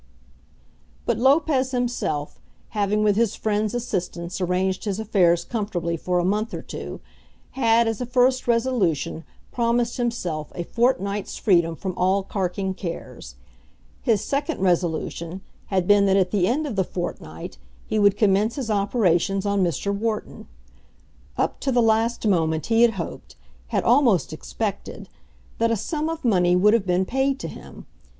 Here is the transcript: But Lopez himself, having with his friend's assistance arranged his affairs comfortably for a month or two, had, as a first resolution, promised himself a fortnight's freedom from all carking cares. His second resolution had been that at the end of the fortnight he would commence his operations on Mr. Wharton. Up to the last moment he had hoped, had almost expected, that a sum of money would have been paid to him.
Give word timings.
But 1.05 1.19
Lopez 1.19 1.69
himself, 1.69 2.39
having 2.69 3.03
with 3.03 3.15
his 3.15 3.35
friend's 3.35 3.75
assistance 3.75 4.41
arranged 4.41 4.85
his 4.85 4.99
affairs 4.99 5.45
comfortably 5.45 5.95
for 5.95 6.17
a 6.17 6.25
month 6.25 6.55
or 6.55 6.63
two, 6.63 7.01
had, 7.51 7.87
as 7.87 8.01
a 8.01 8.07
first 8.07 8.47
resolution, 8.47 9.23
promised 9.51 9.97
himself 9.97 10.51
a 10.55 10.63
fortnight's 10.63 11.37
freedom 11.37 11.75
from 11.75 11.95
all 11.99 12.23
carking 12.23 12.73
cares. 12.73 13.35
His 14.01 14.23
second 14.23 14.59
resolution 14.59 15.41
had 15.67 15.85
been 15.85 16.07
that 16.07 16.17
at 16.17 16.31
the 16.31 16.47
end 16.47 16.65
of 16.65 16.75
the 16.75 16.83
fortnight 16.83 17.59
he 17.85 17.99
would 17.99 18.17
commence 18.17 18.55
his 18.55 18.71
operations 18.71 19.45
on 19.45 19.63
Mr. 19.63 19.93
Wharton. 19.95 20.47
Up 21.37 21.59
to 21.59 21.71
the 21.71 21.79
last 21.79 22.25
moment 22.25 22.65
he 22.65 22.81
had 22.81 22.93
hoped, 22.93 23.35
had 23.67 23.83
almost 23.83 24.33
expected, 24.33 25.09
that 25.59 25.69
a 25.69 25.75
sum 25.77 26.09
of 26.09 26.25
money 26.25 26.55
would 26.55 26.73
have 26.73 26.87
been 26.87 27.05
paid 27.05 27.37
to 27.41 27.47
him. 27.47 27.85